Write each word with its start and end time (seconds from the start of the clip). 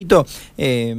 Eh, 0.00 0.94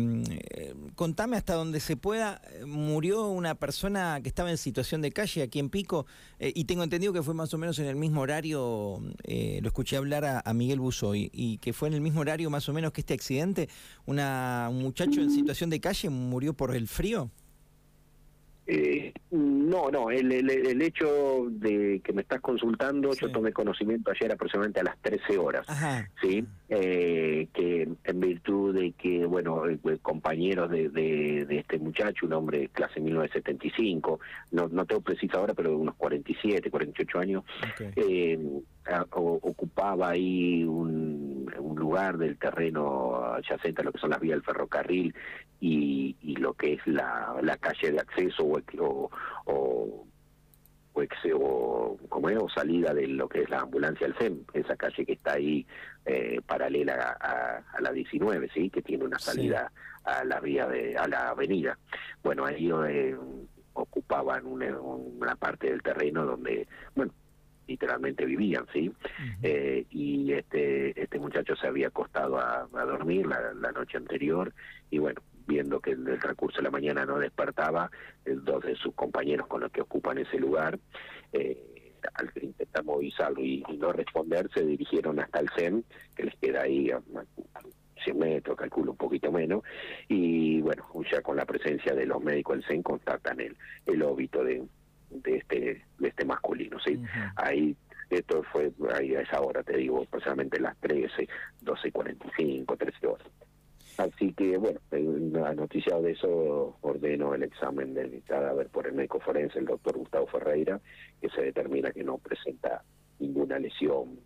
contame 0.96 1.38
hasta 1.38 1.54
donde 1.54 1.80
se 1.80 1.96
pueda, 1.96 2.42
murió 2.66 3.30
una 3.30 3.56
persona 3.56 4.20
que 4.22 4.28
estaba 4.28 4.52
en 4.52 4.58
situación 4.58 5.02
de 5.02 5.14
calle 5.14 5.42
aquí 5.42 5.60
en 5.60 5.70
Pico 5.70 6.06
eh, 6.38 6.52
y 6.54 6.66
tengo 6.66 6.84
entendido 6.84 7.14
que 7.14 7.24
fue 7.24 7.34
más 7.34 7.54
o 7.54 7.58
menos 7.58 7.80
en 7.80 7.86
el 7.86 7.96
mismo 7.96 8.20
horario, 8.20 9.00
eh, 9.24 9.60
lo 9.62 9.70
escuché 9.70 9.96
hablar 9.96 10.44
a, 10.44 10.54
Miguel 10.54 10.82
Buzoy 10.82 11.30
y 11.32 11.60
que 11.60 11.72
fue 11.72 11.88
en 11.88 11.94
el 11.94 12.02
mismo 12.02 12.20
horario 12.20 12.50
más 12.50 12.68
o 12.68 12.74
menos 12.74 12.92
que 12.92 13.00
este 13.00 13.14
accidente, 13.14 13.70
una, 14.06 14.68
un 14.70 14.82
muchacho 14.82 15.22
en 15.22 15.32
situación 15.32 15.70
de 15.70 15.80
calle 15.80 16.10
murió 16.10 16.54
por 16.54 16.76
el 16.76 16.90
frío. 16.90 17.32
Eh, 18.72 19.14
no, 19.32 19.90
no, 19.90 20.12
el, 20.12 20.32
el, 20.32 20.82
hecho 20.84 21.48
de 21.50 22.02
que 22.04 22.14
me 22.14 22.22
estás 22.22 22.40
consultando, 22.40 23.12
yo 23.16 23.32
tomé 23.32 23.52
conocimiento 23.52 24.12
ayer 24.12 24.32
aproximadamente 24.32 24.80
a 24.80 24.84
las 24.84 24.98
13 25.00 25.40
horas, 25.40 25.66
¿sí? 26.22 26.46
Eh, 26.70 27.48
que 27.52 27.79
en 28.20 28.30
virtud 28.30 28.76
de 28.76 28.92
que, 28.92 29.26
bueno, 29.26 29.66
eh, 29.68 29.80
compañeros 30.02 30.70
de, 30.70 30.90
de, 30.90 31.46
este 31.58 31.80
muchacho, 31.80 32.26
un 32.26 32.34
hombre 32.34 32.60
de 32.60 32.68
clase 32.70 33.00
1975, 33.00 34.20
no, 34.52 34.68
no 34.68 34.86
tengo 34.86 35.02
preciso 35.02 35.38
ahora, 35.38 35.54
pero 35.54 35.70
de 35.70 35.76
unos 35.76 35.96
47, 35.96 36.70
48 36.70 37.20
años, 37.20 37.44
eh, 37.96 38.38
ocupaba 39.12 40.10
ahí 40.10 40.64
un, 40.64 41.52
un, 41.60 41.76
lugar 41.80 42.18
del 42.18 42.38
terreno 42.38 43.16
adyacente 43.16 43.82
a 43.82 43.86
lo 43.86 43.92
que 43.92 44.00
son 44.00 44.10
las 44.10 44.20
vías 44.20 44.36
del 44.36 44.44
ferrocarril 44.44 45.14
y, 45.60 46.16
y 46.22 46.36
lo 46.36 46.54
que 46.54 46.74
es 46.74 46.88
la, 46.88 47.36
la 47.42 47.58
calle 47.58 47.92
de 47.92 48.00
acceso 48.00 48.44
o, 48.44 48.60
o, 48.80 49.10
o 49.46 50.08
o, 51.36 51.98
como 52.10 52.30
es, 52.30 52.38
o 52.38 52.50
salida 52.50 52.94
de 52.94 53.08
lo 53.08 53.28
que 53.28 53.42
es 53.42 53.50
la 53.50 53.60
ambulancia 53.60 54.08
del 54.08 54.16
CEM, 54.18 54.44
esa 54.54 54.76
calle 54.76 55.06
que 55.06 55.14
está 55.14 55.34
ahí 55.34 55.66
eh, 56.06 56.42
paralela 56.46 57.18
a, 57.20 57.82
la 57.82 57.92
19, 57.92 58.50
sí, 58.54 58.70
que 58.70 58.82
tiene 58.82 59.06
una 59.06 59.20
salida 59.20 59.72
a 60.04 60.24
la 60.24 60.40
vía 60.40 60.68
de 60.68 60.98
a 60.98 61.08
la 61.08 61.30
avenida. 61.30 61.78
Bueno, 62.24 62.46
ahí 62.46 62.70
eh, 62.88 63.16
ocupaban 63.74 64.46
una, 64.46 64.80
una 64.80 65.36
parte 65.36 65.70
del 65.70 65.82
terreno 65.82 66.26
donde, 66.26 66.68
bueno, 66.96 67.14
literalmente 67.68 68.26
vivían, 68.26 68.66
¿sí? 68.74 68.92
eh, 69.44 69.86
y 69.92 70.34
este 70.34 71.00
este 71.02 71.20
muchacho 71.20 71.56
se 71.56 71.68
había 71.68 71.88
acostado 71.88 72.40
a, 72.40 72.68
dormir 72.86 73.28
la, 73.28 73.54
la, 73.54 73.72
noche 73.72 73.98
anterior 73.98 74.52
y 74.90 74.98
bueno, 74.98 75.22
viendo 75.50 75.80
que 75.80 75.92
el 75.92 76.20
transcurso 76.20 76.58
de 76.58 76.64
la 76.64 76.72
mañana 76.72 77.06
no 77.06 77.18
despertaba, 77.18 77.90
dos 78.24 78.64
de 78.64 78.76
sus 78.76 78.94
compañeros 78.94 79.48
con 79.48 79.62
los 79.62 79.72
que 79.72 79.82
ocupan 79.82 80.20
ese 80.20 80.38
lugar, 80.38 80.80
eh, 81.34 81.98
al 82.14 82.32
intentar 82.42 82.84
movilizarlo 82.86 83.42
y, 83.42 83.64
no 83.78 83.92
responder, 83.92 84.50
se 84.54 84.64
dirigieron 84.64 85.20
hasta 85.20 85.40
el 85.40 85.50
CEM, 85.58 85.84
que 86.16 86.24
les 86.24 86.36
queda 86.36 86.62
ahí 86.62 86.92
a, 86.92 87.02
100 88.06 88.18
metros, 88.18 88.56
calculo 88.56 88.92
un 88.92 88.98
poquito 88.98 89.30
menos, 89.30 89.62
y 90.08 90.62
bueno, 90.62 90.86
ya 91.12 91.22
con 91.22 91.36
la 91.36 91.46
presencia 91.46 91.94
de 91.94 92.06
los 92.06 92.24
médicos 92.24 92.56
del 92.56 92.66
CEM 92.66 92.82
constatan 92.82 93.42
el, 93.42 93.58
el 93.86 94.02
óbito 94.04 94.42
de, 94.42 94.64
de 95.10 95.38
este 95.38 95.86
de 95.98 96.08
este 96.08 96.26
masculino 96.26 96.80
sí 96.80 97.02
ahí 97.36 97.76
esto 98.10 98.44
fue 98.52 98.72
ahí 98.94 99.16
a 99.16 99.22
esa 99.22 99.42
hora 99.42 99.64
te 99.64 99.78
digo 99.78 100.04
aproximadamente 100.04 100.60
las 100.60 100.78
13 100.78 101.28
12.45 101.64 102.78
13 102.78 103.08
horas 103.08 103.28
así 104.00 104.34
que 104.34 104.58
bueno 104.58 104.80
noticiado 105.56 106.02
de 106.02 106.12
eso 106.12 106.78
ordeno 106.82 107.34
el 107.36 107.44
examen 107.44 107.94
del 107.94 108.24
cadáver 108.24 108.68
por 108.70 108.88
el 108.88 108.94
médico 108.94 109.20
forense 109.20 109.60
el 109.60 109.66
doctor 109.66 109.98
Gustavo 109.98 110.28
Ferreira 110.28 110.80
que 111.22 111.30
se 111.30 111.42
determina 111.42 111.92
que 111.92 112.04
no 112.04 112.18
presenta 112.18 112.84
ninguna 113.20 113.60
lesión 113.60 114.20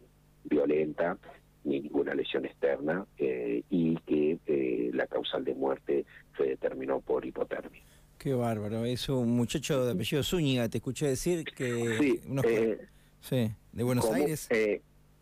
violenta 0.44 1.18
ni 1.64 1.80
ninguna 1.80 2.14
lesión 2.14 2.46
externa 2.46 3.06
eh, 3.18 3.64
y 3.70 3.96
que 4.06 4.38
eh, 4.46 4.92
la 4.94 5.08
causal 5.08 5.44
de 5.44 5.56
muerte 5.56 6.06
se 6.38 6.44
determinó 6.44 7.02
por 7.02 7.26
hipotermia 7.26 7.82
Qué 8.20 8.34
bárbaro. 8.34 8.86
Es 8.86 9.10
un 9.10 9.36
muchacho 9.36 9.84
de 9.84 9.92
apellido 9.92 10.24
Zúñiga, 10.24 10.70
te 10.70 10.78
escuché 10.78 11.08
decir 11.08 11.44
que... 11.44 11.98
Sí, 12.00 12.22
eh, 12.46 12.88
sí 13.20 13.52
de 13.74 13.84
Buenos 13.84 14.10
Aires. 14.10 14.48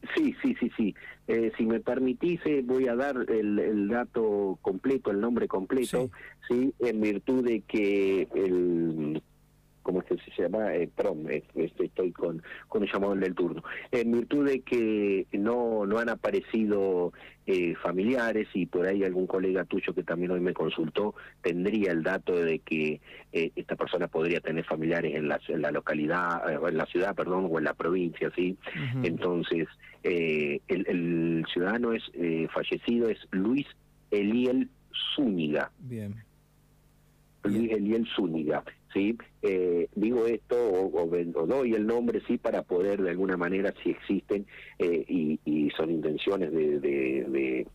Eh, 0.01 0.07
sí, 0.15 0.35
sí, 0.41 0.55
sí, 0.59 0.71
sí. 0.75 0.95
Eh, 1.27 1.51
si 1.57 1.65
me 1.65 1.79
permitís, 1.79 2.41
voy 2.63 2.87
a 2.87 2.95
dar 2.95 3.15
el, 3.27 3.59
el, 3.59 3.87
dato 3.87 4.57
completo, 4.61 5.11
el 5.11 5.21
nombre 5.21 5.47
completo, 5.47 6.09
sí. 6.47 6.73
en 6.79 7.01
virtud 7.01 7.45
de 7.45 7.61
que 7.61 8.27
el 8.33 9.21
¿cómo 9.81 10.01
es 10.01 10.05
que 10.05 10.17
se 10.17 10.41
llama? 10.41 10.73
Eh, 10.75 10.89
prom, 10.95 11.25
estoy 11.29 12.11
con, 12.11 12.41
con 12.67 12.83
el 12.83 12.91
llamado 12.91 13.15
del 13.15 13.35
turno. 13.35 13.63
En 13.91 14.11
virtud 14.11 14.47
de 14.47 14.61
que 14.61 15.27
no, 15.33 15.85
no 15.85 15.99
han 15.99 16.09
aparecido 16.09 17.11
eh, 17.47 17.73
familiares 17.81 18.47
y 18.53 18.67
por 18.67 18.85
ahí 18.85 19.03
algún 19.03 19.25
colega 19.25 19.65
tuyo 19.65 19.95
que 19.95 20.03
también 20.03 20.29
hoy 20.29 20.39
me 20.39 20.53
consultó 20.53 21.15
tendría 21.41 21.91
el 21.91 22.03
dato 22.03 22.35
de 22.35 22.59
que 22.59 23.01
eh, 23.33 23.51
esta 23.55 23.75
persona 23.75 24.07
podría 24.07 24.39
tener 24.41 24.63
familiares 24.63 25.15
en 25.15 25.27
la, 25.27 25.39
en 25.47 25.61
la 25.61 25.71
localidad, 25.71 26.49
eh, 26.49 26.59
en 26.65 26.77
la 26.77 26.85
ciudad, 26.85 27.15
perdón, 27.15 27.49
o 27.51 27.57
en 27.57 27.63
la 27.63 27.73
provincia, 27.73 28.31
¿sí? 28.35 28.57
Entonces, 29.03 29.67
el, 30.03 30.61
el, 30.67 31.45
ciudadano 31.51 31.93
es 31.93 32.03
fallecido 32.53 33.09
es 33.09 33.17
Luis 33.31 33.65
Eliel 34.11 34.69
Zúñiga. 35.15 35.71
Bien. 35.79 36.23
Luis 37.43 37.71
Eliel 37.71 38.07
Zúñiga. 38.15 38.63
¿Sí? 38.93 39.17
Eh, 39.41 39.87
digo 39.95 40.25
esto 40.25 40.55
o, 40.55 41.07
doy 41.47 41.73
el 41.73 41.87
nombre, 41.87 42.21
sí, 42.27 42.37
para 42.37 42.63
poder 42.63 43.01
de 43.01 43.11
alguna 43.11 43.37
manera, 43.37 43.73
si 43.83 43.91
existen 43.91 44.45
eh, 44.79 45.05
y, 45.07 45.39
son 45.77 45.89
intenciones 45.89 46.51
de, 46.51 46.79
de, 46.79 47.67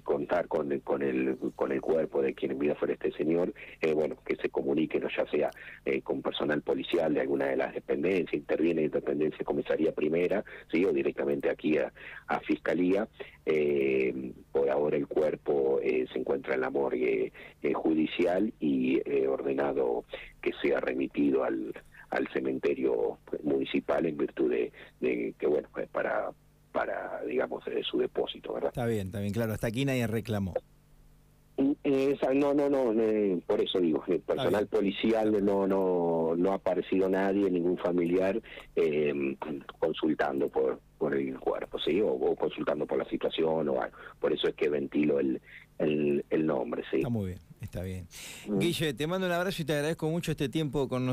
contar 0.00 0.48
con, 0.48 0.80
con, 0.80 1.02
el, 1.02 1.36
con 1.54 1.70
el 1.70 1.80
cuerpo 1.82 2.22
de 2.22 2.32
quien 2.32 2.52
en 2.52 2.58
vida 2.58 2.74
fuera 2.74 2.94
este 2.94 3.12
señor, 3.12 3.52
eh, 3.80 3.92
bueno, 3.92 4.16
que 4.24 4.36
se 4.36 4.48
comunique, 4.48 4.98
¿no? 4.98 5.08
ya 5.14 5.26
sea 5.26 5.50
eh, 5.84 6.00
con 6.00 6.22
personal 6.22 6.62
policial 6.62 7.12
de 7.12 7.20
alguna 7.20 7.46
de 7.46 7.56
las 7.56 7.74
dependencias, 7.74 8.32
interviene 8.32 8.84
en 8.84 8.90
dependencia 8.90 9.44
comisaría 9.44 9.92
primera, 9.92 10.44
¿sí? 10.70 10.84
o 10.86 10.92
directamente 10.92 11.50
aquí 11.50 11.76
a, 11.76 11.92
a 12.26 12.40
Fiscalía. 12.40 13.06
Eh, 13.44 14.32
por 14.52 14.70
ahora 14.70 14.96
el 14.96 15.08
cuerpo 15.08 15.71
se 15.82 16.18
encuentra 16.18 16.54
en 16.54 16.60
la 16.60 16.70
morgue 16.70 17.32
judicial 17.74 18.52
y 18.60 19.00
ordenado 19.26 20.04
que 20.40 20.52
sea 20.62 20.80
remitido 20.80 21.44
al 21.44 21.72
al 22.10 22.28
cementerio 22.28 23.18
municipal 23.42 24.04
en 24.04 24.18
virtud 24.18 24.50
de, 24.50 24.72
de 25.00 25.34
que 25.38 25.46
bueno 25.46 25.68
para 25.90 26.30
para, 26.72 27.22
digamos, 27.26 27.64
eh, 27.68 27.82
su 27.88 27.98
depósito, 27.98 28.54
¿verdad? 28.54 28.70
Está 28.70 28.86
bien, 28.86 29.08
está 29.08 29.20
bien, 29.20 29.32
claro, 29.32 29.52
hasta 29.52 29.68
aquí 29.68 29.84
nadie 29.84 30.06
reclamó. 30.06 30.54
Eh, 31.84 32.18
no, 32.34 32.54
no, 32.54 32.68
no, 32.68 32.92
eh, 32.94 33.40
por 33.46 33.60
eso 33.60 33.78
digo, 33.78 34.02
el 34.08 34.20
personal 34.20 34.66
policial 34.66 35.44
no, 35.44 35.66
no, 35.66 36.34
no 36.34 36.52
ha 36.52 36.54
aparecido 36.54 37.08
nadie, 37.08 37.50
ningún 37.50 37.76
familiar 37.76 38.40
consultando 39.78 40.48
por, 40.48 40.80
por 40.98 41.14
el 41.14 41.38
cuerpo, 41.38 41.78
¿sí? 41.78 42.00
O, 42.00 42.34
consultando 42.34 42.86
por 42.86 42.98
la 42.98 43.04
situación, 43.04 43.68
o 43.68 43.76
por 44.18 44.32
eso 44.32 44.48
es 44.48 44.54
que 44.54 44.70
ventilo 44.70 45.20
el, 45.78 46.24
el, 46.30 46.46
nombre, 46.46 46.82
¿sí? 46.90 46.96
Está 46.96 47.08
muy 47.08 47.26
bien, 47.26 47.38
está 47.60 47.82
bien. 47.82 48.06
Mm. 48.48 48.58
Guille, 48.58 48.94
te 48.94 49.06
mando 49.06 49.26
un 49.26 49.32
abrazo 49.32 49.62
y 49.62 49.64
te 49.64 49.72
agradezco 49.74 50.08
mucho 50.08 50.32
este 50.32 50.48
tiempo 50.48 50.88
con 50.88 51.04
nosotros. 51.04 51.10